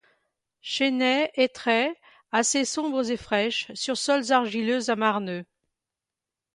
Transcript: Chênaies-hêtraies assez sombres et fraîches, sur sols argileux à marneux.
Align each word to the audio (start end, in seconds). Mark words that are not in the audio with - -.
Chênaies-hêtraies 0.63 1.93
assez 2.31 2.65
sombres 2.65 3.11
et 3.11 3.17
fraîches, 3.17 3.71
sur 3.75 3.97
sols 3.97 4.31
argileux 4.31 4.89
à 4.89 4.95
marneux. 4.95 5.45